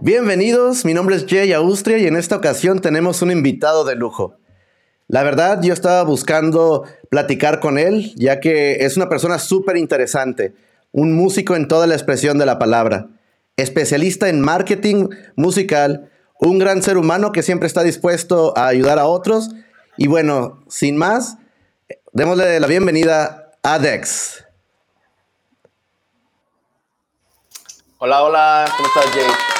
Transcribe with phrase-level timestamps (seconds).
[0.00, 4.36] Bienvenidos, mi nombre es Jay Austria y en esta ocasión tenemos un invitado de lujo.
[5.08, 10.54] La verdad, yo estaba buscando platicar con él, ya que es una persona súper interesante,
[10.92, 13.08] un músico en toda la expresión de la palabra,
[13.56, 19.06] especialista en marketing musical, un gran ser humano que siempre está dispuesto a ayudar a
[19.06, 19.50] otros.
[19.96, 21.38] Y bueno, sin más,
[22.12, 24.44] démosle la bienvenida a Dex.
[27.98, 29.57] Hola, hola, ¿cómo estás, Jay?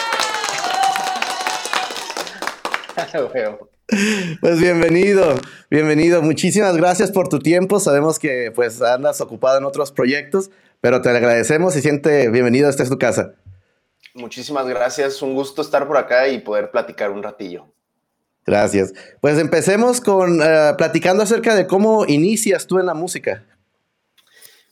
[4.40, 5.34] Pues bienvenido,
[5.70, 6.20] bienvenido.
[6.20, 7.80] Muchísimas gracias por tu tiempo.
[7.80, 10.50] Sabemos que pues andas ocupado en otros proyectos,
[10.82, 12.68] pero te agradecemos y siente bienvenido.
[12.68, 13.32] Esta es tu casa.
[14.14, 15.22] Muchísimas gracias.
[15.22, 17.72] Un gusto estar por acá y poder platicar un ratillo.
[18.44, 18.92] Gracias.
[19.22, 23.44] Pues empecemos con uh, platicando acerca de cómo inicias tú en la música.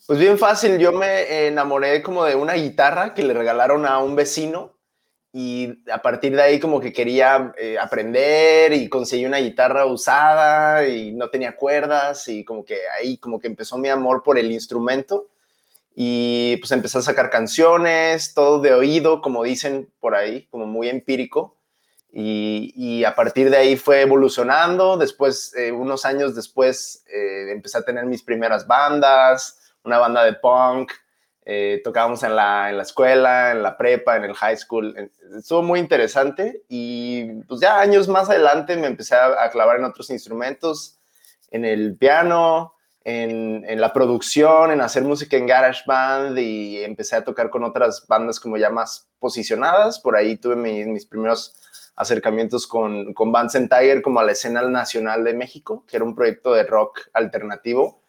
[0.07, 0.77] Pues bien fácil.
[0.79, 4.76] Yo me enamoré como de una guitarra que le regalaron a un vecino
[5.39, 10.89] y a partir de ahí como que quería eh, aprender y conseguí una guitarra usada
[10.89, 14.51] y no tenía cuerdas y como que ahí como que empezó mi amor por el
[14.51, 15.29] instrumento
[15.95, 20.89] y pues empecé a sacar canciones, todo de oído, como dicen por ahí, como muy
[20.89, 21.59] empírico.
[22.11, 24.97] Y, y a partir de ahí fue evolucionando.
[24.97, 30.33] Después, eh, unos años después, eh, empecé a tener mis primeras bandas, una banda de
[30.33, 30.93] punk,
[31.49, 35.13] eh, tocábamos en la, en la escuela, en la prepa, en el high school.
[35.39, 40.11] Estuvo muy interesante y pues ya años más adelante me empecé a, clavar en otros
[40.11, 40.99] instrumentos,
[41.53, 47.15] en el piano, en, en, la producción, en hacer música en garage band y empecé
[47.15, 50.01] a tocar con otras bandas como ya más posicionadas.
[50.01, 51.55] Por ahí tuve mi, mis primeros
[51.95, 56.05] acercamientos con, con Bands and Tiger como a la escena nacional de México, que era
[56.05, 58.01] un proyecto de rock alternativo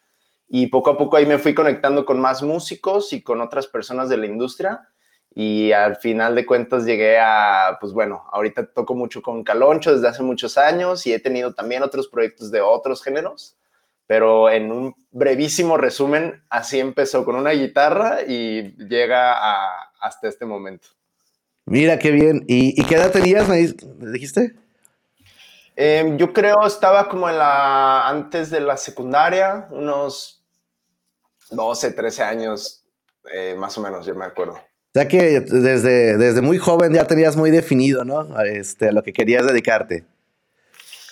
[0.50, 4.10] y poco a poco ahí me fui conectando con más músicos y con otras personas
[4.10, 4.88] de la industria
[5.36, 10.08] y al final de cuentas llegué a, pues bueno, ahorita toco mucho con Caloncho desde
[10.08, 13.56] hace muchos años y he tenido también otros proyectos de otros géneros,
[14.08, 20.46] pero en un brevísimo resumen, así empezó con una guitarra y llega a, hasta este
[20.46, 20.88] momento.
[21.66, 22.46] Mira qué bien.
[22.48, 23.58] ¿Y, y qué edad tenías, me
[24.12, 24.56] dijiste?
[25.80, 30.37] Eh, yo creo estaba como en la, antes de la secundaria, unos
[31.50, 32.84] 12, 13 años,
[33.34, 34.54] eh, más o menos, yo me acuerdo.
[34.54, 38.40] O sea que desde, desde muy joven ya tenías muy definido, ¿no?
[38.42, 40.06] Este, a lo que querías dedicarte.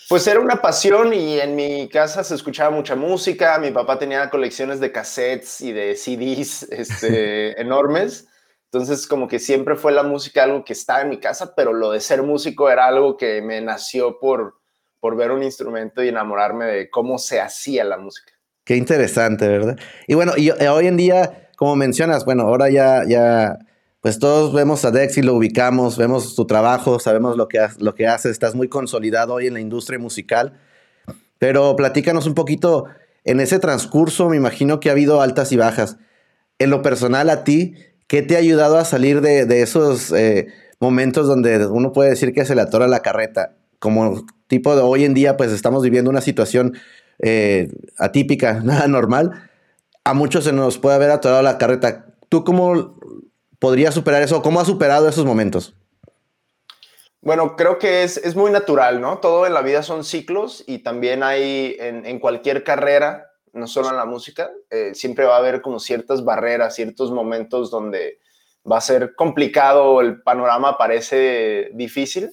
[0.07, 3.57] Pues era una pasión y en mi casa se escuchaba mucha música.
[3.57, 8.27] Mi papá tenía colecciones de cassettes y de CDs este, enormes.
[8.65, 11.91] Entonces, como que siempre fue la música algo que estaba en mi casa, pero lo
[11.91, 14.59] de ser músico era algo que me nació por,
[14.99, 18.33] por ver un instrumento y enamorarme de cómo se hacía la música.
[18.65, 19.77] Qué interesante, ¿verdad?
[20.07, 23.59] Y bueno, y eh, hoy en día, como mencionas, bueno, ahora ya, ya,
[24.01, 27.93] pues todos vemos a Dex y lo ubicamos, vemos tu trabajo, sabemos lo que, lo
[27.93, 30.59] que haces, estás muy consolidado hoy en la industria musical,
[31.37, 32.85] pero platícanos un poquito,
[33.23, 35.97] en ese transcurso me imagino que ha habido altas y bajas.
[36.57, 37.75] En lo personal a ti,
[38.07, 40.47] ¿qué te ha ayudado a salir de, de esos eh,
[40.79, 43.57] momentos donde uno puede decir que se le atora la carreta?
[43.77, 46.73] Como tipo de hoy en día, pues estamos viviendo una situación
[47.19, 49.49] eh, atípica, nada normal,
[50.03, 52.05] a muchos se nos puede haber atorado la carreta.
[52.29, 52.99] ¿Tú cómo
[53.59, 54.41] podrías superar eso?
[54.41, 55.75] ¿Cómo has superado esos momentos?
[57.21, 59.17] Bueno, creo que es, es, muy natural, ¿no?
[59.17, 63.89] Todo en la vida son ciclos y también hay en, en cualquier carrera, no solo
[63.89, 68.19] en la música, eh, siempre va a haber como ciertas barreras, ciertos momentos donde
[68.69, 72.29] va a ser complicado, el panorama parece difícil,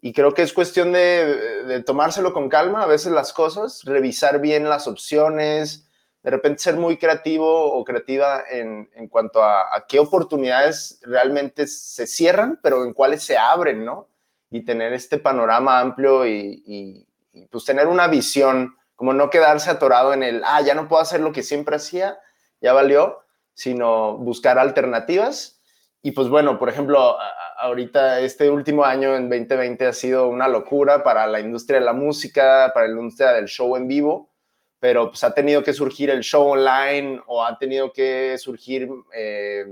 [0.00, 4.68] y creo que es cuestión de, tomárselo con calma, a veces las cosas, revisar bien
[4.68, 5.86] las opciones,
[6.22, 12.06] de repente ser muy creativo o creativa en, en cuanto a, qué oportunidades realmente se
[12.06, 14.08] cierran, pero en cuáles se abren, ¿no?
[14.50, 19.70] Y tener este panorama amplio y, y, y pues tener una visión, como no quedarse
[19.70, 22.18] atorado en el, ah, ya no puedo hacer lo que siempre hacía,
[22.60, 23.24] ya valió,
[23.54, 25.59] sino buscar alternativas.
[26.02, 27.18] Y pues bueno, por ejemplo,
[27.58, 31.92] ahorita este último año en 2020 ha sido una locura para la industria de la
[31.92, 34.30] música, para la industria del show en vivo,
[34.78, 39.66] pero pues ha tenido que surgir el show online o ha tenido que surgir eh,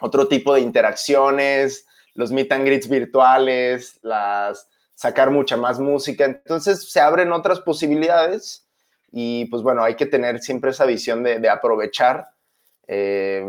[0.00, 6.92] otro tipo de interacciones, los meet and greets virtuales, las sacar mucha más música, entonces
[6.92, 8.68] se abren otras posibilidades
[9.10, 12.28] y pues bueno, hay que tener siempre esa visión de, de aprovechar
[12.86, 13.44] eh,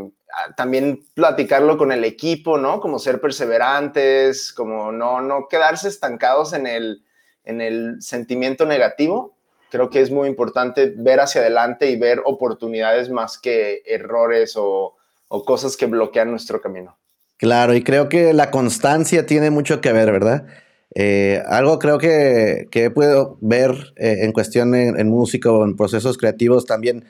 [0.55, 2.79] también platicarlo con el equipo, ¿no?
[2.79, 7.03] Como ser perseverantes, como no, no quedarse estancados en el,
[7.43, 9.35] en el sentimiento negativo.
[9.71, 14.95] Creo que es muy importante ver hacia adelante y ver oportunidades más que errores o,
[15.27, 16.97] o cosas que bloquean nuestro camino.
[17.37, 20.45] Claro, y creo que la constancia tiene mucho que ver, ¿verdad?
[20.93, 26.17] Eh, algo creo que, que puedo ver eh, en cuestión en, música o en procesos
[26.17, 27.05] creativos también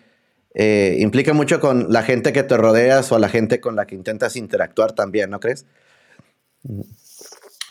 [0.55, 3.95] eh, implica mucho con la gente que te rodeas o la gente con la que
[3.95, 5.65] intentas interactuar también, ¿no crees?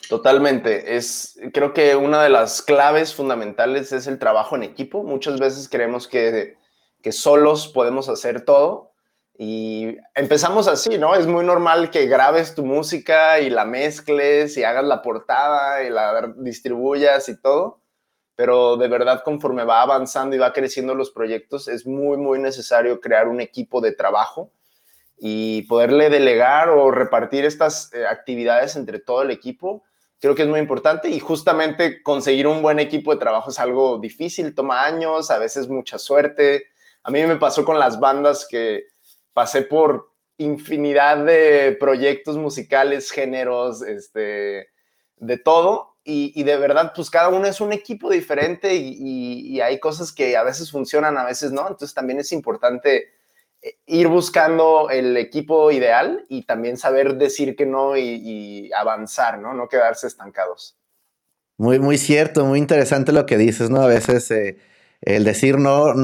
[0.09, 0.97] Totalmente.
[0.97, 5.03] Es, creo que una de las claves fundamentales es el trabajo en equipo.
[5.03, 6.59] Muchas veces creemos que,
[7.03, 8.93] que solos podemos hacer todo
[9.37, 11.15] y empezamos así, ¿no?
[11.15, 15.91] Es muy normal que grabes tu música y la mezcles y hagas la portada y
[15.91, 17.81] la distribuyas y todo,
[18.37, 23.01] pero de verdad conforme va avanzando y va creciendo los proyectos, es muy, muy necesario
[23.01, 24.51] crear un equipo de trabajo
[25.19, 29.85] y poderle delegar o repartir estas eh, actividades entre todo el equipo.
[30.21, 33.99] Creo que es muy importante y justamente conseguir un buen equipo de trabajo es algo
[33.99, 36.67] difícil, toma años, a veces mucha suerte.
[37.03, 38.85] A mí me pasó con las bandas que
[39.33, 44.69] pasé por infinidad de proyectos musicales, géneros, este,
[45.17, 45.94] de todo.
[46.07, 50.43] Y, de verdad, pues cada uno es un equipo diferente y, hay cosas que a
[50.43, 51.63] veces funcionan, a veces no.
[51.63, 53.09] Entonces también es importante
[53.63, 59.55] eh, ir buscando el equipo ideal y también saber decir que no y, avanzar, ¿no?
[59.55, 60.77] No quedarse estancados.
[61.57, 63.81] Muy, muy cierto, muy interesante lo que dices, ¿no?
[63.81, 64.59] A veces eh,
[65.01, 65.95] el decir no,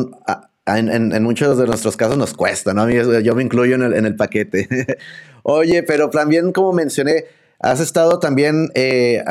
[0.67, 2.89] en, muchos de nuestros casos nos cuesta, ¿no?
[2.89, 4.69] Yo me incluyo en el, paquete.
[5.43, 7.27] Oye, pero también como mencioné,
[7.59, 9.23] has estado también, eh,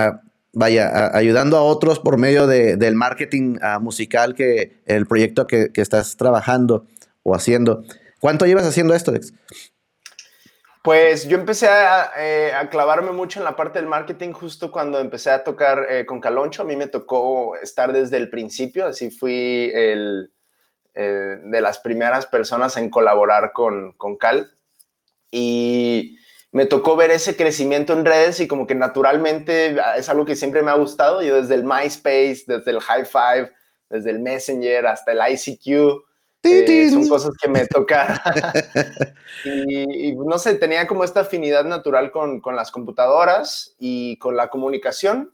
[0.60, 6.86] vaya, ayudando a otros por medio del marketing musical que el proyecto que, estás trabajando
[7.24, 7.84] o haciendo.
[8.20, 9.34] ¿Cuánto llevas haciendo esto, Alex?
[10.84, 11.68] Pues yo empecé
[12.18, 16.06] eh, a, clavarme mucho en la parte del marketing justo cuando empecé a tocar eh,
[16.06, 16.64] con Caloncho.
[16.64, 20.32] A mí me tocó estar desde el principio, así fui el,
[20.94, 24.52] eh, de las primeras personas en colaborar con, con Cal.
[25.32, 26.18] Y
[26.52, 30.64] me tocó ver ese crecimiento en redes y como que naturalmente es algo que siempre
[30.64, 31.22] me ha gustado.
[31.22, 33.52] Yo desde el MySpace, desde el High Five,
[33.90, 36.04] desde el Messenger hasta el ICQ,
[36.44, 38.18] eh, son cosas que me tocan.
[39.46, 44.50] y, no sé, tenía como esta afinidad natural con, con las computadoras y con la
[44.50, 45.34] comunicación.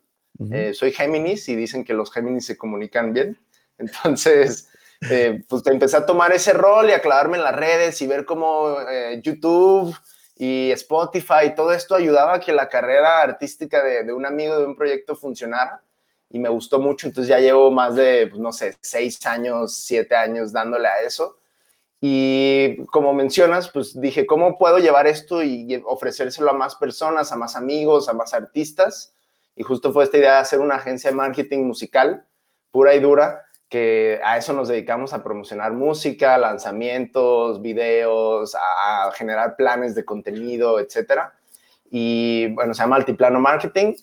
[0.51, 3.39] Eh, soy Géminis y dicen que los Géminis se comunican bien.
[3.77, 4.69] Entonces,
[5.09, 8.25] eh, pues empecé a tomar ese rol y a clavarme en las redes y ver
[8.25, 9.95] cómo eh, YouTube
[10.35, 14.75] y Spotify todo esto ayudaba a que la carrera artística de, un amigo de un
[14.75, 15.81] proyecto funcionara
[16.29, 17.07] y me gustó mucho.
[17.07, 21.37] Entonces ya llevo más de, pues, no sé, seis años, siete años dándole a eso.
[22.01, 27.38] Y como mencionas, pues dije, ¿cómo puedo llevar esto y ofrecérselo a más personas, a
[27.38, 29.13] más amigos, a más artistas?
[29.55, 32.25] Y justo fue esta idea de hacer una agencia de marketing musical
[32.71, 39.56] pura y dura que a eso nos dedicamos a promocionar música, lanzamientos, videos, a generar
[39.56, 41.33] planes de contenido, etcétera.
[41.89, 43.94] Y bueno, se llama Altiplano Marketing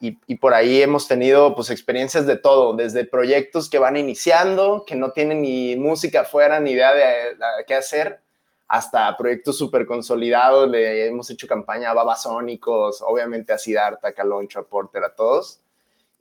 [0.00, 4.94] y, por ahí hemos tenido pues experiencias de todo, desde proyectos que van iniciando, que
[4.94, 7.36] no tienen ni música afuera, ni idea de,
[7.66, 8.20] qué hacer,
[8.68, 10.70] hasta proyectos súper consolidados.
[10.70, 15.60] Le hemos hecho campaña a Babasónicos, obviamente a Siddhartha, Caloncho, a Porter, a todos.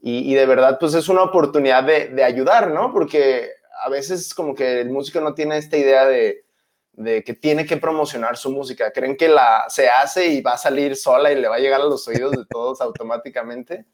[0.09, 2.94] Y, de verdad, pues es una oportunidad de, de, ayudar, ¿no?
[2.94, 3.50] Porque
[3.83, 6.45] a veces como que el músico no tiene esta idea de,
[6.94, 8.92] de, que tiene que promocionar su música.
[8.94, 11.81] Creen que la se hace y va a salir sola y le va a llegar
[11.81, 13.85] a los oídos de todos automáticamente.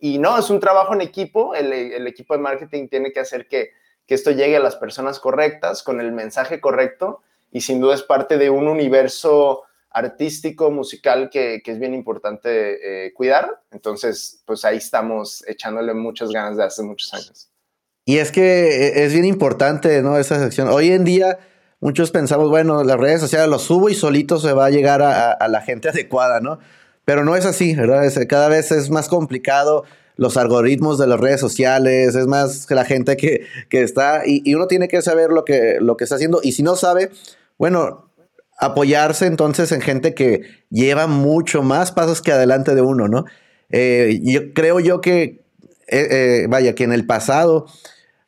[0.00, 1.54] Y no, es un trabajo en equipo.
[1.54, 3.72] El, el equipo de marketing tiene que hacer que,
[4.06, 7.20] que esto llegue a las personas correctas, con el mensaje correcto.
[7.50, 13.12] Y sin duda es parte de un universo artístico, musical, que, es bien importante eh,
[13.12, 13.62] cuidar.
[13.70, 17.50] Entonces, pues ahí estamos echándole muchas ganas de hace muchos años.
[18.04, 20.18] Y es que eh, es bien importante, ¿no?
[20.18, 20.68] Esa sección.
[20.68, 21.38] Hoy en día,
[21.80, 25.48] muchos pensamos, bueno, las redes sociales lo subo y solito se va a llegar a,
[25.48, 26.58] la gente adecuada, ¿no?
[27.04, 28.10] Pero no es así, ¿verdad?
[28.28, 29.84] cada vez es más complicado
[30.16, 34.56] los algoritmos de las redes sociales, es más que la gente que, está, y, y,
[34.56, 37.10] uno tiene que saber lo que, lo que está haciendo, y si no sabe,
[37.56, 38.07] bueno,
[38.58, 43.24] apoyarse entonces en gente que lleva mucho más pasos que adelante de uno, ¿no?
[43.70, 45.44] Eh, yo creo yo que,
[45.86, 47.66] eh, eh, vaya, que en el pasado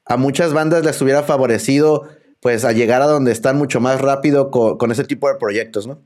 [0.04, 2.08] a muchas bandas les hubiera favorecido
[2.40, 6.00] pues a llegar a donde están mucho más rápido con, ese tipo de proyectos, ¿no?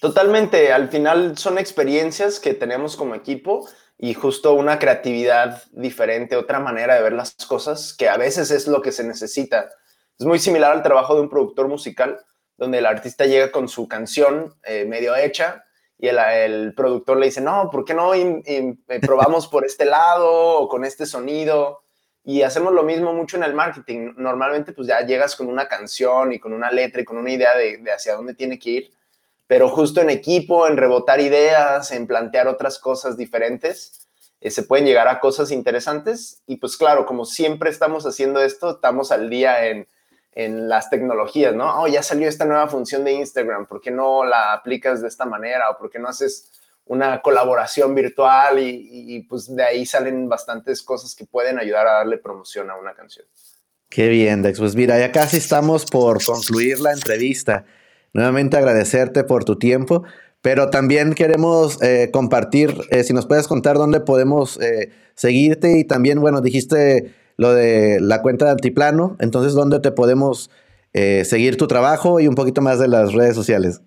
[0.00, 3.66] Totalmente, al final son experiencias que tenemos como equipo
[3.96, 8.68] y justo una creatividad diferente, otra manera de ver las cosas, que a veces es
[8.68, 9.70] lo que se necesita.
[10.18, 12.20] Es muy similar al trabajo de un productor musical
[12.56, 15.64] donde el artista llega con su canción eh, medio hecha
[15.98, 20.68] y el, productor le dice, no, ¿por qué no eh, probamos por este lado o
[20.68, 21.82] con este sonido?
[22.24, 24.12] Y hacemos lo mismo mucho en el marketing.
[24.16, 27.56] Normalmente pues ya llegas con una canción y con una letra y con una idea
[27.56, 28.92] de, hacia dónde tiene que ir,
[29.46, 34.08] pero justo en equipo, en rebotar ideas, en plantear otras cosas diferentes,
[34.40, 36.42] eh, se pueden llegar a cosas interesantes.
[36.46, 39.86] Y pues claro, como siempre estamos haciendo esto, estamos al día en,
[40.34, 41.82] en las tecnologías, ¿no?
[41.82, 45.24] Oh, ya salió esta nueva función de Instagram, ¿por qué no la aplicas de esta
[45.24, 45.70] manera?
[45.70, 46.50] ¿O por qué no haces
[46.86, 48.58] una colaboración virtual?
[48.58, 52.94] Y, pues de ahí salen bastantes cosas que pueden ayudar a darle promoción a una
[52.94, 53.26] canción.
[53.88, 54.58] Qué bien, Dex.
[54.58, 57.64] Pues mira, ya casi estamos por concluir la entrevista.
[58.12, 60.04] Nuevamente agradecerte por tu tiempo,
[60.40, 65.84] pero también queremos eh, compartir, eh, si nos puedes contar dónde podemos eh, seguirte y
[65.84, 70.50] también, bueno, dijiste lo de la cuenta de Altiplano, entonces dónde te podemos
[70.92, 73.80] seguir tu trabajo y un poquito más de las redes sociales.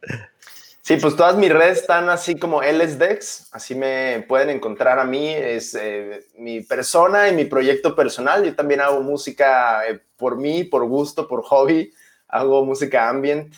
[0.88, 5.34] Sí, pues todas mis redes están así como LSDEX, así me pueden encontrar a mí,
[5.34, 8.46] es eh, mi persona y mi proyecto personal.
[8.46, 11.92] Yo también hago música eh, por mí, por gusto, por hobby.
[12.30, 13.54] Hago música ambient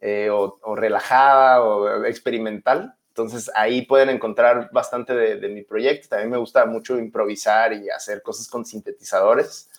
[0.00, 2.94] eh, o, relajada o experimental.
[3.22, 6.08] Entonces ahí pueden encontrar bastante de mi proyecto.
[6.08, 9.70] También me gusta mucho improvisar y hacer cosas con sintetizadores.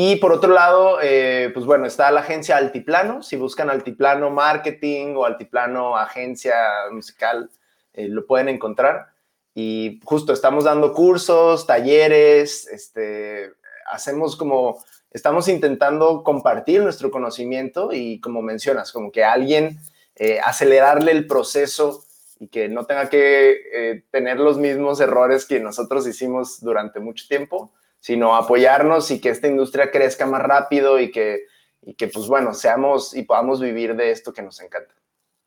[0.00, 3.20] Y por otro lado, eh, pues bueno, está la agencia Altiplano.
[3.20, 6.54] Si buscan Altiplano Marketing o Altiplano Agencia
[6.92, 7.50] Musical,
[7.94, 9.08] eh, lo pueden encontrar.
[9.56, 13.54] Y justo estamos dando cursos, talleres, este,
[13.90, 19.80] hacemos como, estamos intentando compartir nuestro conocimiento y como mencionas, como que alguien
[20.14, 22.04] eh, acelerarle el proceso
[22.40, 27.72] y que no tenga que tener los mismos errores que nosotros hicimos durante mucho tiempo
[28.00, 31.46] sino apoyarnos y que esta industria crezca más rápido y que,
[31.82, 34.94] y que pues bueno, seamos y podamos vivir de esto que nos encanta.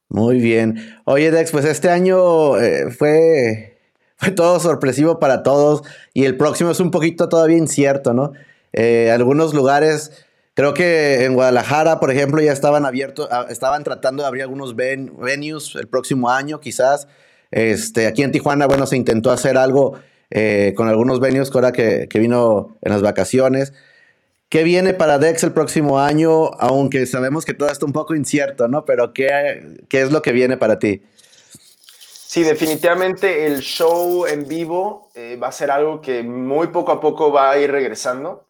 [0.09, 0.99] Muy bien.
[1.05, 3.77] Oye, Dex, pues este año eh, fue,
[4.17, 5.83] fue todo sorpresivo para todos
[6.13, 8.33] y el próximo es un poquito todavía incierto, ¿no?
[8.73, 14.23] Eh, algunos lugares, creo que en Guadalajara, por ejemplo, ya estaban abiertos, ah, estaban tratando
[14.23, 17.07] de abrir algunos venues el próximo año, quizás.
[17.51, 22.07] Este, aquí en Tijuana, bueno, se intentó hacer algo eh, con algunos venues ahora que,
[22.09, 23.73] que, vino en las vacaciones.
[24.47, 26.51] ¿Qué viene para Dex el próximo año?
[26.59, 28.85] Aunque sabemos que todo está un poco incierto, ¿no?
[28.85, 31.03] Pero ¿qué, qué es lo que viene para ti?
[32.31, 37.01] Sí, definitivamente el show en vivo eh, va a ser algo que muy poco a
[37.01, 38.47] poco va a ir regresando.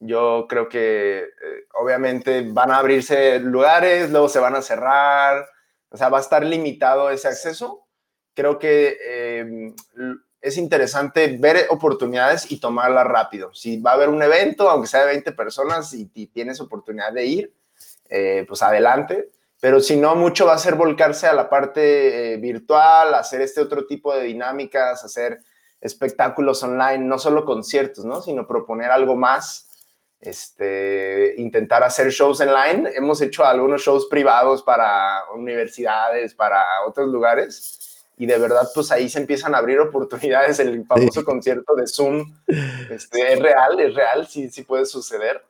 [0.00, 5.48] Yo creo que eh, obviamente van a abrirse lugares, luego se van a cerrar,
[5.88, 7.86] o sea, va a estar limitado ese acceso.
[8.34, 9.74] Creo que
[10.40, 13.52] es interesante ver oportunidades y tomarlas rápido.
[13.54, 17.26] Si va a haber un evento, aunque sea de 20 personas y, tienes oportunidad de
[17.26, 17.54] ir,
[18.08, 19.30] eh, pues adelante.
[19.60, 23.60] Pero si no, mucho va a ser volcarse a la parte eh, virtual, hacer este
[23.60, 25.40] otro tipo de dinámicas, hacer
[25.80, 28.22] espectáculos online, no solo conciertos, ¿no?
[28.22, 29.67] Sino proponer algo más,
[30.20, 32.90] este, intentar hacer shows online.
[32.94, 38.04] Hemos hecho algunos shows privados para universidades, para otros lugares.
[38.16, 42.24] Y de verdad pues ahí se empiezan a abrir oportunidades, el famoso concierto de Zoom,
[42.90, 45.44] este, es real, es real, sí, sí puede suceder.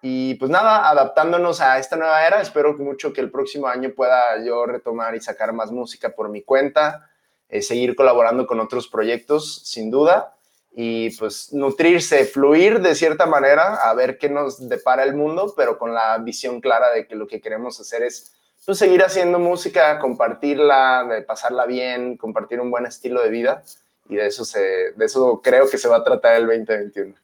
[0.00, 4.42] Y pues nada, adaptándonos a esta nueva era, espero mucho que el próximo año pueda
[4.42, 7.10] yo retomar y sacar más música por mi cuenta,
[7.48, 10.37] eh, seguir colaborando con otros proyectos, sin duda,
[10.72, 15.78] y pues nutrirse, fluir de cierta manera, a ver qué nos depara el mundo, pero
[15.78, 18.32] con la visión clara de que lo que queremos hacer es
[18.64, 23.62] pues, seguir haciendo música, compartirla, pasarla bien, compartir un buen estilo de vida.
[24.10, 24.60] Y de eso, se,
[24.94, 27.14] de eso creo que se va a tratar el 2021.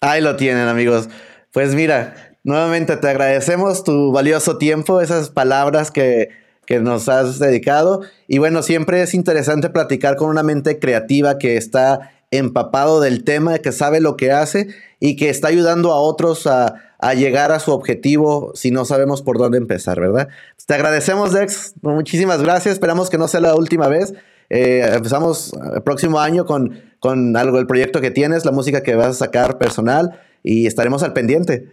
[0.00, 1.08] Ahí lo tienen, amigos.
[1.52, 6.28] Pues mira, nuevamente te agradecemos tu valioso tiempo, esas palabras que,
[6.66, 8.02] que nos has dedicado.
[8.26, 13.58] Y bueno, siempre es interesante platicar con una mente creativa que está empapado del tema,
[13.58, 14.68] que sabe lo que hace
[15.00, 16.74] y que está ayudando a otros a,
[17.14, 20.28] llegar a su objetivo si no sabemos por dónde empezar, ¿verdad?
[20.66, 21.74] Te agradecemos, Dex.
[21.80, 22.72] Muchísimas gracias.
[22.72, 24.14] Esperamos que no sea la última vez.
[24.50, 28.96] Eh, empezamos el próximo año con, con algo, el proyecto que tienes, la música que
[28.96, 31.68] vas a sacar personal y estaremos al pendiente.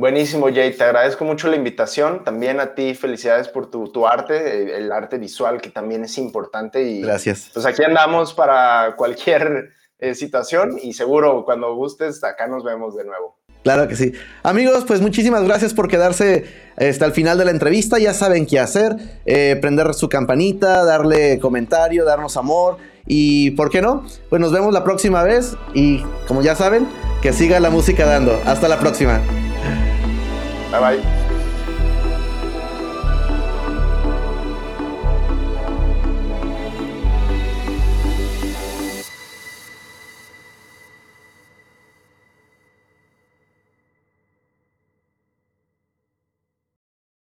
[0.00, 0.72] Buenísimo, Jay.
[0.72, 2.24] Te agradezco mucho la invitación.
[2.24, 6.82] También a ti, felicidades por tu, tu arte, el arte visual, que también es importante.
[6.82, 7.50] Y, Gracias.
[7.52, 13.04] Pues aquí andamos para cualquier eh, situación y seguro cuando gustes, acá nos vemos de
[13.04, 13.36] nuevo.
[13.62, 14.12] Claro que sí.
[14.42, 16.46] Amigos, pues muchísimas gracias por quedarse
[16.78, 17.98] hasta el final de la entrevista.
[17.98, 18.96] Ya saben qué hacer.
[19.26, 22.78] Eh, prender su campanita, darle comentario, darnos amor.
[23.06, 24.06] Y, ¿por qué no?
[24.30, 25.56] Pues nos vemos la próxima vez.
[25.74, 26.88] Y, como ya saben,
[27.20, 28.40] que siga la música dando.
[28.46, 29.20] Hasta la próxima.
[30.70, 31.19] 拜拜。